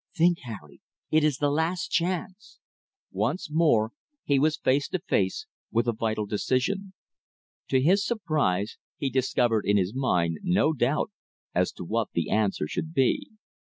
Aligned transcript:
"Think, 0.15 0.39
Harry; 0.45 0.81
it 1.11 1.23
is 1.23 1.37
the 1.37 1.51
last 1.51 1.91
chance!" 1.91 2.57
Once 3.11 3.51
more 3.51 3.91
he 4.23 4.39
was 4.39 4.57
face 4.57 4.87
to 4.87 4.97
face 4.99 5.45
with 5.69 5.87
a 5.87 5.93
vital 5.93 6.25
decision. 6.25 6.93
To 7.67 7.79
his 7.79 8.03
surprise 8.03 8.77
he 8.97 9.11
discovered 9.11 9.63
in 9.63 9.77
his 9.77 9.93
mind 9.93 10.39
no 10.41 10.73
doubt 10.73 11.11
as 11.53 11.71
to 11.73 11.83
what 11.83 12.13
the 12.13 12.31
answer 12.31 12.67
should 12.67 12.95
be. 12.95 13.29